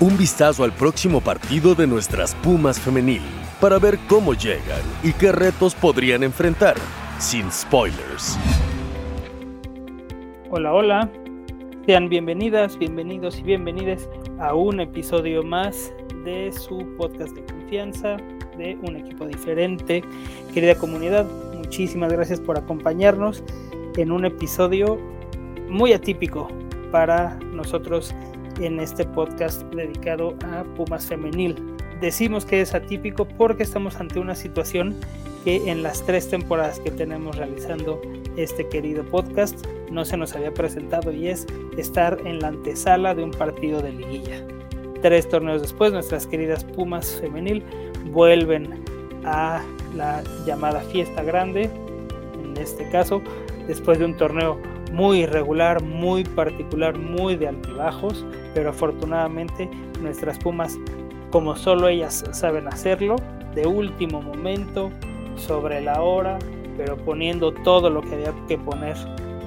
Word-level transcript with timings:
Un 0.00 0.18
vistazo 0.18 0.64
al 0.64 0.72
próximo 0.72 1.20
partido 1.20 1.74
de 1.74 1.86
nuestras 1.86 2.34
Pumas 2.36 2.80
femenil 2.80 3.22
para 3.60 3.78
ver 3.78 3.98
cómo 4.08 4.34
llegan 4.34 4.80
y 5.04 5.12
qué 5.12 5.30
retos 5.30 5.76
podrían 5.76 6.24
enfrentar, 6.24 6.74
sin 7.18 7.50
spoilers. 7.52 8.36
Hola, 10.50 10.72
hola. 10.72 11.10
Sean 11.86 12.08
bienvenidas, 12.08 12.76
bienvenidos 12.78 13.38
y 13.38 13.42
bienvenidas 13.42 14.08
a 14.40 14.54
un 14.54 14.80
episodio 14.80 15.44
más 15.44 15.92
de 16.24 16.50
su 16.52 16.78
podcast 16.96 17.34
de 17.36 17.44
confianza, 17.44 18.16
de 18.58 18.76
un 18.82 18.96
equipo 18.96 19.26
diferente. 19.26 20.02
Querida 20.52 20.74
comunidad, 20.74 21.26
muchísimas 21.54 22.12
gracias 22.12 22.40
por 22.40 22.58
acompañarnos 22.58 23.44
en 23.96 24.10
un 24.10 24.24
episodio 24.24 24.98
muy 25.68 25.92
atípico 25.92 26.48
para 26.90 27.36
nosotros 27.52 28.14
en 28.60 28.80
este 28.80 29.04
podcast 29.04 29.62
dedicado 29.74 30.34
a 30.44 30.64
Pumas 30.76 31.06
Femenil. 31.06 31.56
Decimos 32.00 32.44
que 32.44 32.60
es 32.60 32.74
atípico 32.74 33.26
porque 33.26 33.62
estamos 33.62 33.96
ante 33.96 34.18
una 34.18 34.34
situación 34.34 34.96
que 35.44 35.70
en 35.70 35.82
las 35.82 36.04
tres 36.04 36.28
temporadas 36.28 36.80
que 36.80 36.90
tenemos 36.90 37.36
realizando 37.36 38.00
este 38.36 38.68
querido 38.68 39.04
podcast 39.04 39.66
no 39.90 40.04
se 40.04 40.16
nos 40.16 40.34
había 40.34 40.52
presentado 40.54 41.12
y 41.12 41.28
es 41.28 41.46
estar 41.76 42.18
en 42.24 42.40
la 42.40 42.48
antesala 42.48 43.14
de 43.14 43.24
un 43.24 43.30
partido 43.30 43.80
de 43.82 43.92
liguilla. 43.92 44.44
Tres 45.02 45.28
torneos 45.28 45.62
después, 45.62 45.92
nuestras 45.92 46.26
queridas 46.26 46.64
Pumas 46.64 47.18
femenil 47.20 47.62
vuelven 48.12 48.84
a 49.24 49.62
la 49.96 50.22
llamada 50.46 50.80
fiesta 50.80 51.22
grande, 51.22 51.70
en 52.42 52.56
este 52.56 52.88
caso, 52.90 53.22
después 53.66 53.98
de 53.98 54.04
un 54.04 54.16
torneo 54.16 54.58
muy 54.92 55.20
irregular, 55.20 55.82
muy 55.82 56.24
particular, 56.24 56.96
muy 56.98 57.36
de 57.36 57.48
altibajos, 57.48 58.24
pero 58.54 58.70
afortunadamente 58.70 59.68
nuestras 60.00 60.38
Pumas, 60.38 60.78
como 61.30 61.56
solo 61.56 61.88
ellas 61.88 62.24
saben 62.32 62.68
hacerlo, 62.68 63.16
de 63.54 63.66
último 63.66 64.22
momento, 64.22 64.90
sobre 65.36 65.80
la 65.80 66.02
hora, 66.02 66.38
pero 66.76 66.96
poniendo 66.96 67.52
todo 67.52 67.90
lo 67.90 68.02
que 68.02 68.14
había 68.14 68.34
que 68.48 68.58
poner 68.58 68.96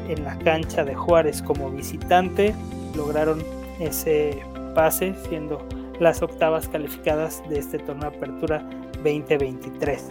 en 0.08 0.24
la 0.24 0.38
cancha 0.40 0.84
de 0.84 0.96
Juárez 0.96 1.42
como 1.42 1.70
visitante, 1.70 2.54
lograron 2.96 3.42
ese 3.80 4.44
pase 4.74 5.16
siendo 5.28 5.66
las 6.00 6.22
octavas 6.22 6.68
calificadas 6.68 7.42
de 7.50 7.60
este 7.60 7.80
torneo 7.80 8.10
Apertura 8.10 8.68
2023. 9.04 10.08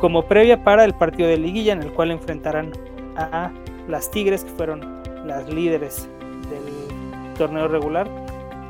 Como 0.00 0.26
previa 0.26 0.62
para 0.62 0.84
el 0.84 0.94
partido 0.94 1.28
de 1.28 1.38
liguilla 1.38 1.72
en 1.72 1.82
el 1.82 1.92
cual 1.92 2.10
enfrentarán 2.10 2.72
a 3.16 3.50
las 3.88 4.10
Tigres, 4.10 4.44
que 4.44 4.50
fueron 4.50 5.02
las 5.24 5.48
líderes 5.48 6.08
del 6.50 7.34
torneo 7.34 7.68
regular, 7.68 8.08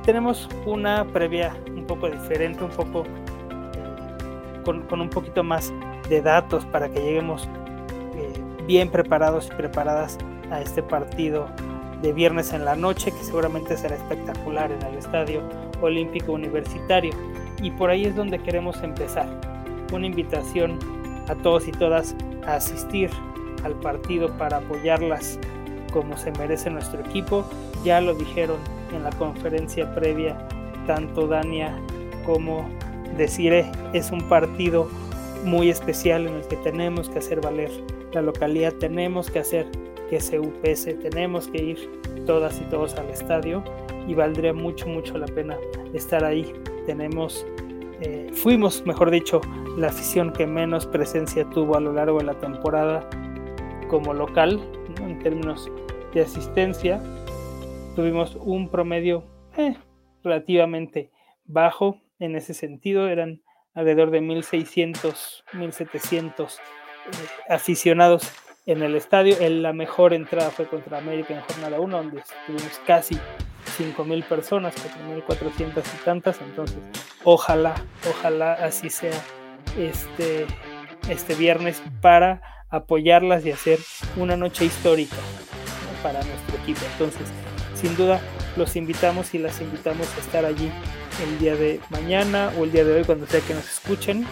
tenemos 0.04 0.48
una 0.66 1.04
previa 1.04 1.56
un 1.68 1.86
poco 1.86 2.08
diferente, 2.08 2.64
un 2.64 2.70
poco 2.70 3.04
con, 4.64 5.00
un 5.00 5.10
poquito 5.10 5.42
más 5.42 5.72
de 6.08 6.22
datos 6.22 6.64
para 6.66 6.88
que 6.88 7.00
lleguemos 7.00 7.48
eh, 8.14 8.32
bien 8.66 8.90
preparados 8.90 9.48
y 9.52 9.56
preparadas 9.56 10.18
a 10.50 10.60
este 10.60 10.82
partido 10.82 11.48
de 12.02 12.12
viernes 12.12 12.52
en 12.52 12.64
la 12.64 12.76
noche, 12.76 13.12
que 13.12 13.24
seguramente 13.24 13.76
será 13.76 13.96
espectacular 13.96 14.70
en 14.70 14.82
el 14.82 14.96
Estadio 14.96 15.42
Olímpico 15.80 16.32
Universitario. 16.32 17.12
Y 17.62 17.70
por 17.70 17.90
ahí 17.90 18.04
es 18.04 18.14
donde 18.14 18.38
queremos 18.38 18.82
empezar. 18.82 19.28
Una 19.92 20.06
invitación 20.06 20.78
a 21.28 21.34
todos 21.34 21.66
y 21.68 21.72
todas 21.72 22.14
a 22.46 22.56
asistir 22.56 23.10
al 23.64 23.74
partido 23.74 24.30
para 24.38 24.58
apoyarlas 24.58 25.38
como 25.92 26.16
se 26.16 26.32
merece 26.32 26.70
nuestro 26.70 27.00
equipo. 27.00 27.44
Ya 27.84 28.00
lo 28.00 28.14
dijeron 28.14 28.58
en 28.94 29.02
la 29.02 29.10
conferencia 29.10 29.92
previa 29.94 30.36
tanto 30.86 31.26
Dania 31.26 31.76
como 32.24 32.68
Desire. 33.16 33.70
Es 33.92 34.10
un 34.10 34.20
partido 34.28 34.88
muy 35.44 35.70
especial 35.70 36.26
en 36.26 36.34
el 36.34 36.46
que 36.48 36.56
tenemos 36.56 37.08
que 37.08 37.18
hacer 37.18 37.40
valer 37.40 37.70
la 38.12 38.22
localidad, 38.22 38.72
tenemos 38.74 39.30
que 39.30 39.40
hacer 39.40 39.66
que 40.08 40.20
se 40.20 40.38
UPS, 40.38 40.98
tenemos 41.00 41.48
que 41.48 41.62
ir 41.62 41.90
todas 42.26 42.60
y 42.60 42.64
todos 42.64 42.94
al 42.94 43.08
estadio 43.10 43.62
y 44.06 44.14
valdría 44.14 44.52
mucho, 44.52 44.86
mucho 44.86 45.18
la 45.18 45.26
pena 45.26 45.56
estar 45.92 46.24
ahí. 46.24 46.52
Tenemos, 46.86 47.46
eh, 48.00 48.30
fuimos, 48.32 48.84
mejor 48.86 49.10
dicho, 49.10 49.40
la 49.76 49.88
afición 49.88 50.32
que 50.32 50.46
menos 50.46 50.86
presencia 50.86 51.48
tuvo 51.50 51.76
a 51.76 51.80
lo 51.80 51.92
largo 51.92 52.18
de 52.18 52.24
la 52.24 52.34
temporada 52.34 53.08
como 53.94 54.12
local, 54.12 54.60
en 54.98 55.20
términos 55.20 55.70
de 56.12 56.22
asistencia. 56.22 57.00
Tuvimos 57.94 58.34
un 58.34 58.68
promedio 58.68 59.22
eh, 59.56 59.76
relativamente 60.24 61.12
bajo 61.44 62.00
en 62.18 62.34
ese 62.34 62.54
sentido, 62.54 63.06
eran 63.06 63.40
alrededor 63.72 64.10
de 64.10 64.20
1.600, 64.20 65.44
1.700 65.52 66.56
eh, 66.56 66.58
aficionados 67.48 68.28
en 68.66 68.82
el 68.82 68.96
estadio. 68.96 69.36
la 69.48 69.72
mejor 69.72 70.12
entrada 70.12 70.50
fue 70.50 70.66
contra 70.66 70.98
América 70.98 71.32
en 71.32 71.42
jornada 71.42 71.78
1, 71.78 71.96
donde 71.96 72.22
tuvimos 72.48 72.80
casi 72.84 73.14
5.000 73.78 74.24
personas, 74.24 74.74
4.400 74.74 75.84
y 76.00 76.04
tantas. 76.04 76.40
Entonces, 76.40 76.78
ojalá, 77.22 77.76
ojalá 78.10 78.54
así 78.54 78.90
sea 78.90 79.22
este, 79.78 80.46
este 81.08 81.36
viernes 81.36 81.80
para 82.00 82.42
apoyarlas 82.74 83.44
y 83.46 83.52
hacer 83.52 83.78
una 84.16 84.36
noche 84.36 84.64
histórica 84.64 85.16
para 86.02 86.22
nuestro 86.22 86.56
equipo. 86.62 86.80
Entonces, 86.92 87.28
sin 87.74 87.96
duda, 87.96 88.20
los 88.56 88.76
invitamos 88.76 89.34
y 89.34 89.38
las 89.38 89.60
invitamos 89.60 90.06
a 90.16 90.20
estar 90.20 90.44
allí 90.44 90.70
el 91.22 91.38
día 91.38 91.54
de 91.54 91.80
mañana 91.90 92.52
o 92.58 92.64
el 92.64 92.72
día 92.72 92.84
de 92.84 92.94
hoy, 92.94 93.04
cuando 93.04 93.26
sea 93.26 93.40
que 93.40 93.54
nos 93.54 93.64
escuchen, 93.64 94.26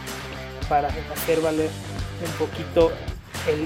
para 0.69 0.89
hacer 1.13 1.41
valer 1.41 1.71
un 2.25 2.47
poquito 2.47 2.93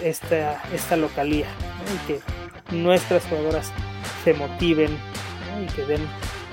esta, 0.02 0.62
esta 0.72 0.96
localía 0.96 1.46
y 1.94 2.06
que 2.06 2.20
nuestras 2.74 3.24
jugadoras 3.24 3.72
se 4.24 4.34
motiven 4.34 4.96
y 5.62 5.66
que 5.74 5.84
den, 5.84 6.06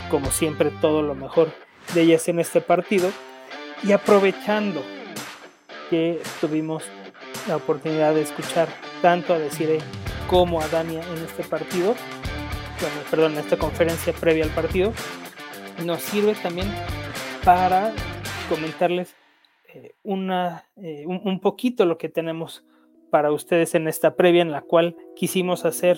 como 0.10 0.32
siempre, 0.32 0.72
todo 0.82 1.02
lo 1.02 1.16
mejor 1.16 1.52
de 1.94 2.02
ellas 2.02 2.28
en 2.28 2.40
este 2.40 2.62
partido. 2.62 3.12
Y 3.84 3.92
aprovechando 3.92 4.82
que 5.90 6.22
tuvimos 6.40 6.84
la 7.48 7.58
oportunidad 7.58 8.14
de 8.14 8.22
escuchar 8.22 8.70
tanto 9.02 9.34
a 9.34 9.40
Desire 9.40 9.80
como 10.30 10.62
a 10.62 10.68
Dania 10.68 11.02
en 11.16 11.24
este 11.24 11.44
partido, 11.44 11.96
bueno, 12.80 12.96
perdón, 13.10 13.34
en 13.34 13.40
esta 13.40 13.58
conferencia 13.58 14.14
previa 14.14 14.44
al 14.46 14.50
partido, 14.52 14.94
nos 15.86 16.02
sirve 16.02 16.34
también 16.36 16.68
para 17.44 17.94
comentarles 18.50 19.16
eh, 19.74 19.96
una, 20.04 20.66
eh, 20.78 21.06
un, 21.06 21.40
poquito 21.40 21.86
lo 21.86 21.98
que 21.98 22.10
tenemos 22.10 22.64
para 23.10 23.32
ustedes 23.32 23.76
en 23.76 23.88
esta 23.88 24.16
previa 24.16 24.42
en 24.42 24.52
la 24.52 24.62
cual 24.62 24.96
quisimos 25.16 25.66
hacer 25.66 25.98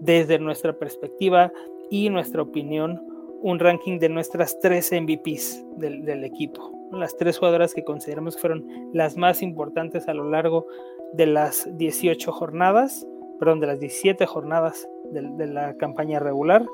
desde 0.00 0.38
nuestra 0.38 0.78
perspectiva 0.78 1.52
y 1.90 2.10
nuestra 2.10 2.42
opinión 2.42 3.02
un 3.42 3.58
ranking 3.58 3.98
de 3.98 4.08
nuestras 4.08 4.58
tres 4.60 4.92
MVPs 4.92 5.64
del 5.76 6.24
equipo 6.24 6.77
las 6.92 7.16
tres 7.16 7.38
jugadoras 7.38 7.74
que 7.74 7.84
consideramos 7.84 8.34
que 8.34 8.40
fueron 8.40 8.90
las 8.92 9.16
más 9.16 9.42
importantes 9.42 10.08
a 10.08 10.14
lo 10.14 10.28
largo 10.28 10.66
de 11.12 11.26
las 11.26 11.68
18 11.76 12.32
jornadas, 12.32 13.06
perdón, 13.38 13.60
de 13.60 13.66
las 13.68 13.80
17 13.80 14.26
jornadas 14.26 14.88
de, 15.10 15.46
la 15.46 15.76
campaña 15.76 16.18
regular 16.18 16.66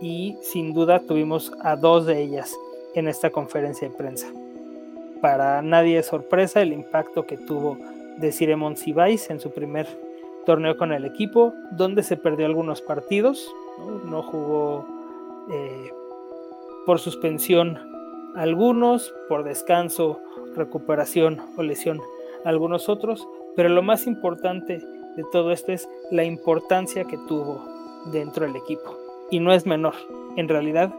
y 0.00 0.36
sin 0.42 0.72
duda 0.72 1.00
tuvimos 1.00 1.52
a 1.60 1.76
dos 1.76 2.06
de 2.06 2.20
ellas 2.20 2.56
en 2.94 3.08
esta 3.08 3.30
conferencia 3.30 3.88
de 3.88 3.94
prensa. 3.94 4.28
Para 5.20 5.60
nadie 5.62 5.98
es 5.98 6.06
sorpresa 6.06 6.62
el 6.62 6.72
impacto 6.72 7.26
que 7.26 7.36
tuvo 7.36 7.76
Desire 8.18 8.56
Monsiváis 8.56 9.30
en 9.30 9.38
su 9.38 9.50
primer 9.50 9.86
torneo 10.46 10.76
con 10.76 10.92
el 10.92 11.04
equipo, 11.04 11.52
donde 11.72 12.02
se 12.02 12.16
perdió 12.16 12.46
algunos 12.46 12.80
partidos, 12.80 13.54
no, 14.04 14.22
jugó 14.22 14.86
eh, 15.52 15.90
por 16.86 16.98
suspensión 16.98 17.89
algunos 18.34 19.14
por 19.28 19.44
descanso, 19.44 20.20
recuperación 20.54 21.40
o 21.56 21.62
lesión, 21.62 22.00
algunos 22.44 22.88
otros, 22.88 23.26
pero 23.56 23.68
lo 23.68 23.82
más 23.82 24.06
importante 24.06 24.80
de 25.16 25.24
todo 25.32 25.52
esto 25.52 25.72
es 25.72 25.88
la 26.10 26.24
importancia 26.24 27.04
que 27.04 27.18
tuvo 27.28 27.64
dentro 28.12 28.46
del 28.46 28.56
equipo. 28.56 28.96
Y 29.30 29.40
no 29.40 29.52
es 29.52 29.66
menor. 29.66 29.94
En 30.36 30.48
realidad, 30.48 30.92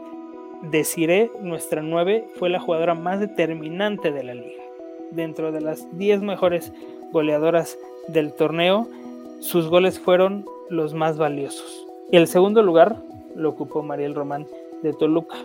Desiree, 0.70 1.30
nuestra 1.40 1.82
9, 1.82 2.28
fue 2.38 2.48
la 2.48 2.60
jugadora 2.60 2.94
más 2.94 3.20
determinante 3.20 4.12
de 4.12 4.22
la 4.22 4.34
liga. 4.34 4.62
Dentro 5.10 5.52
de 5.52 5.60
las 5.60 5.86
10 5.98 6.22
mejores 6.22 6.72
goleadoras 7.10 7.78
del 8.08 8.32
torneo, 8.32 8.86
sus 9.40 9.68
goles 9.68 9.98
fueron 9.98 10.46
los 10.70 10.94
más 10.94 11.18
valiosos. 11.18 11.86
El 12.10 12.26
segundo 12.28 12.62
lugar 12.62 12.96
lo 13.34 13.50
ocupó 13.50 13.82
Mariel 13.82 14.14
Román 14.14 14.46
de 14.82 14.92
Toluca, 14.92 15.36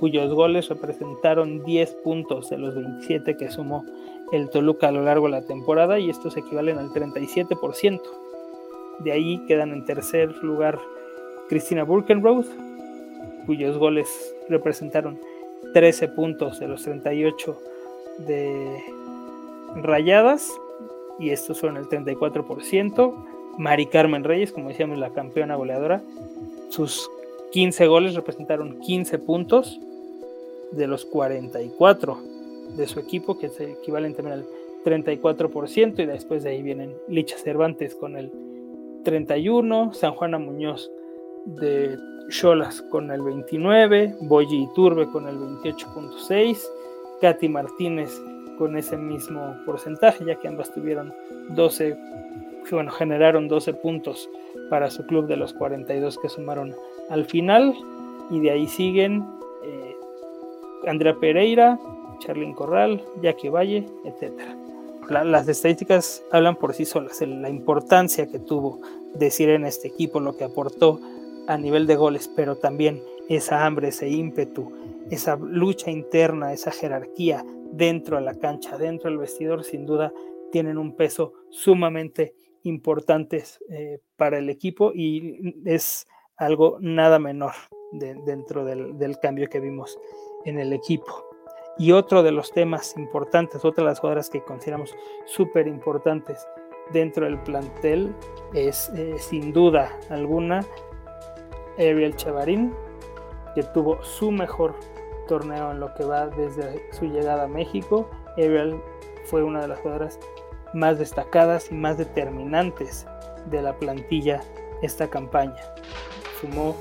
cuyos 0.00 0.32
goles 0.32 0.70
representaron 0.70 1.62
10 1.62 1.90
puntos 2.02 2.48
de 2.48 2.56
los 2.56 2.74
27 2.74 3.36
que 3.36 3.50
sumó 3.50 3.84
el 4.32 4.48
Toluca 4.48 4.88
a 4.88 4.92
lo 4.92 5.02
largo 5.02 5.26
de 5.26 5.32
la 5.32 5.42
temporada 5.42 5.98
y 5.98 6.08
estos 6.08 6.38
equivalen 6.38 6.78
al 6.78 6.88
37%. 6.88 8.00
De 9.00 9.12
ahí 9.12 9.44
quedan 9.46 9.72
en 9.72 9.84
tercer 9.84 10.34
lugar 10.42 10.78
Cristina 11.50 11.84
Burkenroth, 11.84 12.46
cuyos 13.44 13.76
goles 13.76 14.34
representaron 14.48 15.20
13 15.74 16.08
puntos 16.08 16.58
de 16.58 16.68
los 16.68 16.82
38 16.82 17.58
de 18.26 18.82
Rayadas 19.76 20.50
y 21.18 21.30
estos 21.30 21.60
fueron 21.60 21.76
el 21.76 21.84
34%. 21.86 23.14
Mari 23.58 23.86
Carmen 23.86 24.24
Reyes, 24.24 24.52
como 24.52 24.68
decíamos, 24.68 24.98
la 24.98 25.10
campeona 25.10 25.56
goleadora, 25.56 26.00
sus 26.70 27.10
15 27.52 27.86
goles 27.86 28.14
representaron 28.14 28.80
15 28.80 29.18
puntos 29.18 29.78
de 30.72 30.86
los 30.86 31.04
44 31.04 32.18
de 32.76 32.86
su 32.86 33.00
equipo, 33.00 33.38
que 33.38 33.48
se 33.48 33.72
equivalen 33.72 34.14
también 34.14 34.38
al 34.38 34.46
34%, 34.84 36.02
y 36.02 36.06
después 36.06 36.42
de 36.42 36.50
ahí 36.50 36.62
vienen 36.62 36.94
Licha 37.08 37.36
Cervantes 37.36 37.94
con 37.94 38.16
el 38.16 38.30
31, 39.04 39.92
San 39.94 40.12
Juana 40.12 40.38
Muñoz 40.38 40.90
de 41.44 41.98
Cholas 42.28 42.82
con 42.82 43.10
el 43.10 43.22
29, 43.22 44.16
Boyi 44.22 44.68
Turbe 44.74 45.08
con 45.08 45.26
el 45.26 45.36
28.6, 45.36 46.58
Katy 47.20 47.48
Martínez 47.48 48.20
con 48.56 48.76
ese 48.76 48.96
mismo 48.96 49.56
porcentaje, 49.66 50.24
ya 50.24 50.36
que 50.36 50.48
ambas 50.48 50.72
tuvieron 50.72 51.12
12, 51.50 51.96
bueno, 52.70 52.90
generaron 52.92 53.48
12 53.48 53.74
puntos 53.74 54.28
para 54.68 54.90
su 54.90 55.04
club 55.06 55.26
de 55.26 55.36
los 55.36 55.52
42 55.54 56.18
que 56.18 56.28
sumaron 56.28 56.74
al 57.08 57.24
final, 57.24 57.74
y 58.30 58.40
de 58.40 58.50
ahí 58.50 58.66
siguen 58.68 59.24
Andrea 60.86 61.16
Pereira, 61.18 61.78
Charlyn 62.18 62.54
Corral, 62.54 63.04
Jackie 63.22 63.48
Valle, 63.48 63.86
etc. 64.04 64.32
las 65.08 65.48
estadísticas 65.48 66.22
hablan 66.30 66.56
por 66.56 66.74
sí 66.74 66.84
solas, 66.84 67.20
la 67.22 67.48
importancia 67.48 68.26
que 68.26 68.38
tuvo 68.38 68.80
decir 69.14 69.48
en 69.48 69.64
este 69.64 69.88
equipo, 69.88 70.20
lo 70.20 70.36
que 70.36 70.44
aportó 70.44 71.00
a 71.48 71.56
nivel 71.56 71.86
de 71.86 71.96
goles, 71.96 72.28
pero 72.28 72.56
también 72.56 73.02
esa 73.28 73.64
hambre, 73.64 73.88
ese 73.88 74.08
ímpetu, 74.08 74.72
esa 75.10 75.36
lucha 75.36 75.90
interna, 75.90 76.52
esa 76.52 76.70
jerarquía 76.70 77.44
dentro 77.72 78.16
de 78.16 78.22
la 78.22 78.34
cancha, 78.34 78.76
dentro 78.78 79.10
del 79.10 79.18
vestidor, 79.18 79.64
sin 79.64 79.86
duda 79.86 80.12
tienen 80.52 80.78
un 80.78 80.94
peso 80.96 81.32
sumamente 81.50 82.34
importante 82.64 83.42
eh, 83.70 84.00
para 84.16 84.38
el 84.38 84.50
equipo 84.50 84.92
y 84.94 85.54
es 85.64 86.06
algo 86.36 86.78
nada 86.80 87.18
menor 87.18 87.52
dentro 87.92 88.64
del, 88.64 89.18
cambio 89.20 89.48
que 89.48 89.60
vimos 89.60 89.98
en 90.44 90.58
el 90.58 90.72
equipo. 90.72 91.24
Y 91.78 91.92
otro 91.92 92.22
de 92.22 92.32
los 92.32 92.52
temas 92.52 92.96
importantes, 92.96 93.64
otra 93.64 93.84
de 93.84 93.90
las 93.90 94.00
jugadoras 94.00 94.28
que 94.28 94.42
consideramos 94.42 94.94
súper 95.24 95.66
importantes 95.66 96.46
dentro 96.92 97.24
del 97.24 97.38
plantel 97.42 98.14
es 98.52 98.90
eh, 98.94 99.16
sin 99.18 99.52
duda 99.52 99.98
alguna 100.10 100.64
Ariel 101.78 102.14
Chavarín, 102.16 102.74
que 103.54 103.62
tuvo 103.62 104.02
su 104.02 104.30
mejor 104.30 104.74
torneo 105.26 105.70
en 105.70 105.80
lo 105.80 105.94
que 105.94 106.04
va 106.04 106.26
desde 106.26 106.92
su 106.92 107.06
llegada 107.06 107.44
a 107.44 107.48
México. 107.48 108.10
Ariel 108.36 108.80
fue 109.24 109.42
una 109.42 109.60
de 109.60 109.68
las 109.68 109.78
jugadoras 109.80 110.18
más 110.74 110.98
destacadas 110.98 111.70
y 111.70 111.74
más 111.74 111.96
determinantes 111.98 113.06
de 113.46 113.62
la 113.62 113.76
plantilla 113.76 114.40
esta 114.82 115.08
campaña. 115.08 115.60
Sumó 116.40 116.76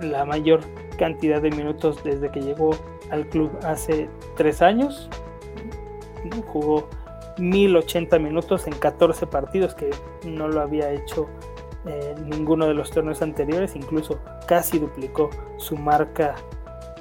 la 0.00 0.24
mayor 0.24 0.60
cantidad 1.00 1.40
de 1.40 1.50
minutos 1.50 2.04
desde 2.04 2.30
que 2.30 2.42
llegó 2.42 2.76
al 3.10 3.26
club 3.26 3.50
hace 3.64 4.10
tres 4.36 4.60
años. 4.60 5.08
Jugó 6.46 6.90
1080 7.38 8.18
minutos 8.18 8.66
en 8.66 8.74
14 8.74 9.26
partidos 9.26 9.74
que 9.74 9.88
no 10.26 10.46
lo 10.46 10.60
había 10.60 10.92
hecho 10.92 11.26
ninguno 12.26 12.66
de 12.66 12.74
los 12.74 12.90
torneos 12.90 13.22
anteriores, 13.22 13.74
incluso 13.74 14.18
casi 14.46 14.78
duplicó 14.78 15.30
su 15.56 15.76
marca 15.76 16.34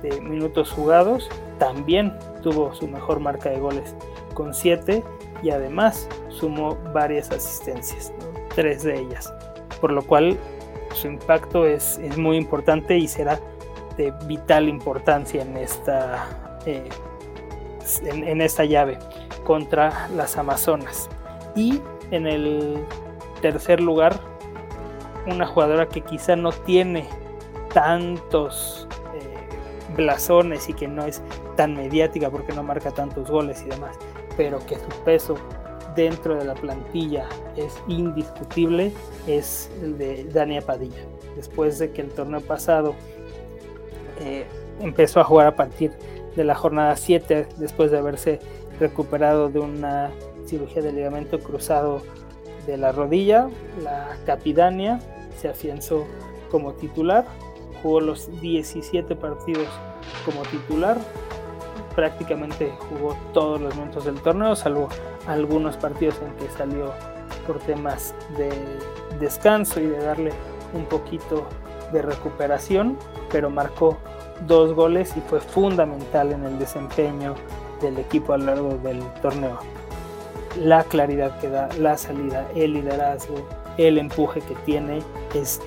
de 0.02 0.22
minutos 0.22 0.72
jugados, 0.72 1.30
también 1.58 2.18
tuvo 2.42 2.74
su 2.74 2.88
mejor 2.88 3.20
marca 3.20 3.50
de 3.50 3.60
goles 3.60 3.94
con 4.34 4.54
7 4.54 5.04
y 5.44 5.50
además 5.50 6.08
sumó 6.30 6.78
varias 6.94 7.30
asistencias, 7.32 8.14
tres 8.56 8.84
de 8.84 9.02
ellas, 9.02 9.34
por 9.82 9.92
lo 9.92 10.02
cual 10.02 10.38
su 10.94 11.08
impacto 11.08 11.68
es, 11.68 11.98
es, 11.98 12.18
muy 12.18 12.38
importante 12.38 12.98
y 12.98 13.10
será 13.10 13.42
de 14.00 14.14
vital 14.26 14.70
importancia 14.70 15.42
en 15.42 15.58
esta, 15.58 16.26
eh, 16.66 16.88
en, 18.06 18.42
esta 18.42 18.64
llave 18.64 18.98
contra 19.44 20.08
las 20.16 20.38
Amazonas. 20.38 21.10
Y 21.54 21.82
en 22.10 22.26
el 22.26 22.86
tercer 23.42 23.82
lugar 23.82 24.18
una 25.28 25.46
jugadora 25.46 25.90
que 25.90 26.00
quizá 26.00 26.38
no 26.38 26.54
tiene 26.54 27.06
tantos 27.74 28.88
eh, 29.14 29.96
blasones 29.98 30.70
y 30.70 30.74
que 30.74 30.88
no 30.88 31.04
es 31.04 31.22
tan 31.58 31.76
mediática 31.76 32.30
porque 32.30 32.54
no 32.54 32.64
marca 32.64 32.92
tantos 32.92 33.30
goles 33.30 33.62
y 33.66 33.70
demás, 33.70 33.98
pero 34.38 34.66
que 34.66 34.76
su 34.76 34.90
peso 35.04 35.36
dentro 35.94 36.38
de 36.38 36.46
la 36.46 36.54
plantilla 36.54 37.28
es 37.58 37.78
indiscutible, 37.90 38.94
es 39.28 39.70
el 39.84 39.98
de 39.98 40.24
Dania 40.24 40.62
Padilla. 40.62 41.02
Después 41.36 41.80
de 41.80 41.92
que 41.92 42.02
el 42.02 42.10
torneo 42.10 42.40
pasado 42.40 42.96
eh, 44.20 44.46
empezó 44.80 45.20
a 45.20 45.24
jugar 45.24 45.48
a 45.48 45.56
partir 45.56 45.92
de 46.36 46.44
la 46.44 46.56
jornada 46.56 46.96
7, 46.96 47.48
después 47.58 47.92
de 47.92 47.98
haberse 47.98 48.40
recuperado 48.80 49.50
de 49.50 49.60
una 49.60 50.12
cirugía 50.46 50.82
de 50.82 50.94
ligamento 50.94 51.40
cruzado 51.40 52.02
de 52.66 52.78
la 52.78 52.92
rodilla, 52.92 53.50
la 53.84 54.18
Capidania 54.26 55.00
se 55.38 55.50
afianzó 55.50 56.06
como 56.52 56.74
titular, 56.74 57.26
jugó 57.82 58.02
los 58.02 58.30
17 58.42 59.16
partidos 59.16 59.68
como 60.26 60.42
titular, 60.44 60.98
prácticamente 61.96 62.72
jugó 62.90 63.18
todos 63.34 63.60
los 63.60 63.76
momentos 63.76 64.06
del 64.06 64.22
torneo, 64.22 64.56
salvo 64.56 64.90
algunos 65.28 65.78
partidos 65.78 66.16
en 66.26 66.34
que 66.36 66.52
salió 66.54 66.94
por 67.46 67.60
temas 67.60 68.14
de 68.38 68.50
descanso 69.20 69.80
y 69.80 69.88
de 69.88 69.98
darle 69.98 70.32
un 70.74 70.86
poquito 70.86 71.48
de 71.92 72.02
recuperación, 72.02 72.98
pero 73.32 73.50
marcó 73.50 73.98
dos 74.48 74.74
goles 74.74 75.16
y 75.18 75.22
fue 75.22 75.40
fundamental 75.40 76.32
en 76.32 76.46
el 76.46 76.60
desempeño 76.60 77.36
del 77.82 77.98
equipo 77.98 78.34
a 78.34 78.38
lo 78.38 78.46
largo 78.46 78.78
del 78.84 79.00
torneo 79.22 79.60
la 80.58 80.84
claridad 80.84 81.38
que 81.40 81.50
da, 81.50 81.70
la 81.80 81.98
salida, 81.98 82.48
el 82.56 82.74
liderazgo, 82.74 83.48
el 83.78 83.98
empuje 83.98 84.42
que 84.42 84.56
tiene, 84.66 85.00
es 85.34 85.62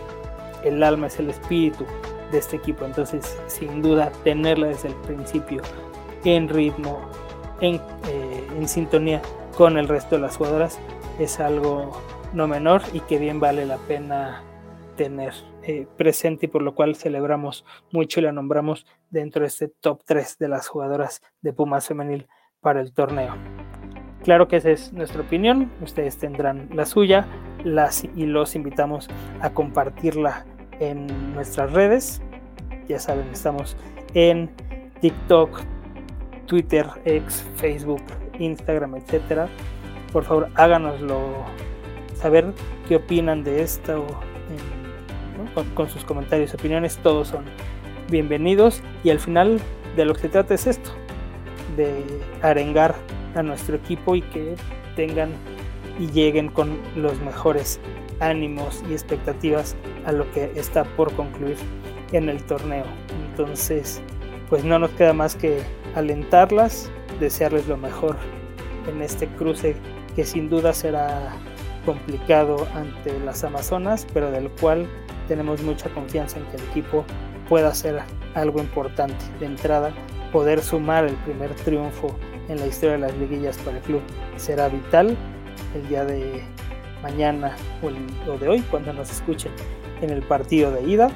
el 0.65 0.83
alma, 0.83 1.07
es 1.07 1.19
el 1.19 1.31
espíritu 1.31 1.87
de 2.31 2.39
este 2.39 2.57
equipo. 2.57 2.85
Entonces, 2.85 3.39
sin 3.47 3.83
duda, 3.83 4.11
tenerla 4.25 4.69
desde 4.69 4.89
el 4.89 4.95
principio 4.95 5.63
en 6.25 6.49
ritmo, 6.49 7.01
en, 7.61 7.81
eh, 8.09 8.67
sintonía 8.67 9.21
con 9.57 9.77
el 9.79 9.89
resto 9.89 10.17
de 10.17 10.23
las 10.23 10.37
jugadoras, 10.37 10.79
es 11.19 11.41
algo 11.41 11.93
no 12.33 12.47
menor 12.47 12.83
y 12.93 13.01
que 13.01 13.19
bien 13.19 13.41
vale 13.41 13.67
la 13.67 13.77
pena 13.77 14.43
tener 14.97 15.35
eh, 15.65 15.87
presente 15.97 16.47
y 16.47 16.49
por 16.49 16.63
lo 16.63 16.75
cual 16.75 16.97
celebramos 16.97 17.65
mucho 17.93 18.21
y 18.21 18.25
la 18.25 18.33
nombramos 18.33 18.87
dentro 19.11 19.43
de 19.43 19.49
este 19.49 19.69
top 19.69 20.03
3 20.05 20.39
de 20.39 20.49
las 20.49 20.67
jugadoras 20.69 21.23
de 21.41 21.53
Pumas 21.53 21.87
femenil 21.87 22.27
para 22.61 22.81
el 22.81 22.93
torneo. 22.93 23.37
Claro 24.25 24.49
que 24.49 24.57
esa 24.57 24.71
es 24.71 24.93
nuestra 24.93 25.23
opinión, 25.23 25.71
ustedes 25.81 26.19
tendrán 26.19 26.69
la 26.73 26.87
suya 26.87 27.27
las, 27.65 28.05
y 28.05 28.27
los 28.27 28.55
invitamos 28.55 29.09
a 29.41 29.51
compartirla 29.51 30.47
en 30.81 31.35
nuestras 31.35 31.73
redes. 31.73 32.23
Ya 32.89 32.99
saben, 32.99 33.29
estamos 33.29 33.77
en 34.15 34.51
TikTok, 35.01 35.61
Twitter, 36.47 36.87
X, 37.05 37.45
Facebook, 37.57 38.03
Instagram, 38.39 38.97
etc. 38.97 39.49
Por 40.13 40.25
favor, 40.25 40.49
háganoslo 40.55 41.19
saber 42.15 42.53
qué 42.89 42.97
opinan 42.97 43.43
de 43.43 43.63
esto 43.63 44.07
con, 45.55 45.89
sus 45.89 46.05
comentarios, 46.05 46.55
opiniones, 46.55 46.99
todos 46.99 47.29
son 47.29 47.45
bienvenidos 48.11 48.83
y 49.05 49.11
al 49.11 49.19
final 49.19 49.61
de 49.97 50.05
lo 50.05 50.15
que 50.15 50.23
se 50.23 50.29
trata 50.29 50.55
es 50.55 50.67
esto, 50.67 50.91
de 51.77 52.05
arengar 52.43 52.95
a 53.35 53.43
nuestro 53.43 53.77
equipo 53.77 54.15
y 54.15 54.23
que 54.23 54.55
tengan 54.97 55.31
y 55.99 56.09
lleguen 56.09 56.49
con 56.49 56.79
los 56.97 57.21
mejores 57.21 57.81
ánimos 58.21 58.83
y 58.89 58.93
expectativas 58.93 59.77
a 60.07 60.13
lo 60.13 60.31
que 60.33 60.53
está 60.55 60.85
por 60.85 61.13
concluir 61.15 61.57
en 62.13 62.29
el 62.29 62.43
torneo. 62.45 62.85
Entonces, 63.31 64.01
pues 64.49 64.65
no 64.65 64.79
nos 64.79 64.91
queda 64.91 65.13
más 65.13 65.35
que 65.35 65.63
alentarlas, 65.95 66.91
desearles 67.21 67.69
lo 67.69 67.77
mejor 67.77 68.17
en 68.89 69.03
este 69.03 69.27
cruce 69.27 69.77
que 70.15 70.25
sin 70.25 70.49
duda 70.49 70.73
será 70.73 71.35
complicado 71.85 72.67
ante 72.75 73.19
las 73.21 73.45
Amazonas, 73.45 74.07
pero 74.13 74.31
del 74.31 74.51
cual 74.51 74.87
tenemos 75.29 75.63
mucha 75.63 75.89
confianza 75.91 76.39
en 76.39 76.47
que 76.47 76.57
el 76.57 76.63
equipo 76.65 77.05
pueda 77.49 77.69
hacer 77.69 78.01
algo 78.35 78.61
importante. 78.61 79.25
De 79.41 79.47
entrada, 79.47 79.93
poder 80.33 80.63
sumar 80.63 81.05
el 81.05 81.15
primer 81.17 81.55
triunfo 81.55 82.17
en 82.49 82.59
la 82.59 82.67
historia 82.67 82.93
de 82.93 82.99
las 82.99 83.17
liguillas 83.17 83.59
para 83.59 83.77
el 83.77 83.83
club 83.83 84.03
será 84.37 84.69
vital 84.69 85.17
el 85.75 85.89
día 85.89 86.05
de 86.05 86.43
mañana 87.03 87.57
o, 87.83 88.39
de 88.39 88.49
hoy 88.49 88.61
cuando 88.71 88.93
nos 88.93 89.11
escuchen 89.11 89.53
en 90.01 90.11
el 90.11 90.23
partido 90.23 90.71
de 90.71 90.83
ida. 90.83 91.11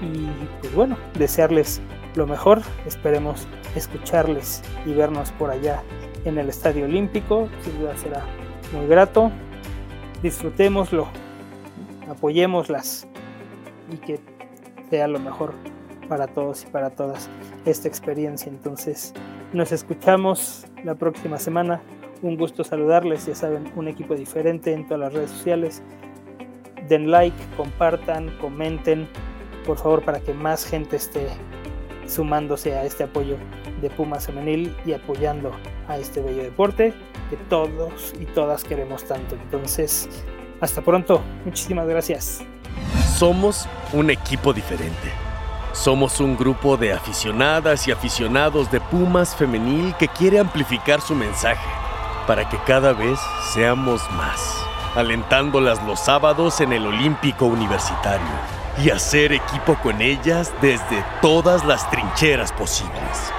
Y 0.00 0.28
pues 0.60 0.74
bueno, 0.74 0.96
desearles 1.18 1.80
lo 2.14 2.26
mejor, 2.26 2.62
esperemos 2.86 3.46
escucharles 3.74 4.62
y 4.86 4.92
vernos 4.92 5.32
por 5.32 5.50
allá 5.50 5.82
en 6.24 6.38
el 6.38 6.48
Estadio 6.48 6.84
Olímpico, 6.84 7.48
sin 7.62 7.78
duda 7.80 7.96
será 7.96 8.24
muy 8.72 8.86
grato. 8.86 9.30
Disfrutémoslo, 10.22 11.06
apoyémoslas 12.10 13.06
y 13.92 13.96
que 13.98 14.18
sea 14.90 15.06
lo 15.06 15.20
mejor 15.20 15.54
para 16.08 16.26
todos 16.26 16.64
y 16.64 16.66
para 16.66 16.90
todas 16.90 17.30
esta 17.64 17.86
experiencia. 17.86 18.50
Entonces, 18.50 19.14
nos 19.52 19.70
escuchamos 19.70 20.66
la 20.84 20.96
próxima 20.96 21.38
semana. 21.38 21.80
Un 22.22 22.36
gusto 22.36 22.64
saludarles, 22.64 23.26
ya 23.26 23.34
saben, 23.36 23.70
un 23.76 23.86
equipo 23.86 24.16
diferente 24.16 24.72
en 24.72 24.86
todas 24.86 25.00
las 25.00 25.12
redes 25.12 25.30
sociales. 25.30 25.82
Den 26.88 27.12
like, 27.12 27.36
compartan, 27.56 28.36
comenten, 28.40 29.08
por 29.64 29.76
favor, 29.76 30.02
para 30.02 30.18
que 30.18 30.34
más 30.34 30.64
gente 30.64 30.96
esté 30.96 31.28
sumándose 32.08 32.74
a 32.74 32.84
este 32.84 33.04
apoyo 33.04 33.36
de 33.80 33.90
Pumas 33.90 34.26
Femenil 34.26 34.74
y 34.84 34.94
apoyando 34.94 35.52
a 35.86 35.96
este 35.98 36.20
bello 36.22 36.42
deporte 36.42 36.92
que 37.30 37.36
todos 37.36 38.14
y 38.20 38.26
todas 38.26 38.64
queremos 38.64 39.04
tanto. 39.04 39.34
Entonces, 39.34 40.08
hasta 40.60 40.82
pronto. 40.82 41.22
Muchísimas 41.44 41.86
gracias. 41.86 42.44
Somos 43.16 43.68
un 43.92 44.10
equipo 44.10 44.52
diferente. 44.52 45.12
Somos 45.72 46.20
un 46.20 46.36
grupo 46.36 46.76
de 46.76 46.92
aficionadas 46.92 47.86
y 47.86 47.92
aficionados 47.92 48.70
de 48.70 48.80
Pumas 48.80 49.36
Femenil 49.36 49.94
que 49.98 50.08
quiere 50.08 50.38
amplificar 50.38 51.00
su 51.00 51.14
mensaje 51.14 51.68
para 52.26 52.48
que 52.48 52.58
cada 52.66 52.92
vez 52.92 53.18
seamos 53.52 54.02
más, 54.12 54.54
alentándolas 54.94 55.82
los 55.84 56.00
sábados 56.00 56.60
en 56.60 56.72
el 56.72 56.86
Olímpico 56.86 57.46
Universitario 57.46 58.26
y 58.82 58.90
hacer 58.90 59.32
equipo 59.32 59.76
con 59.82 60.00
ellas 60.02 60.52
desde 60.60 61.04
todas 61.22 61.64
las 61.64 61.88
trincheras 61.90 62.52
posibles. 62.52 63.32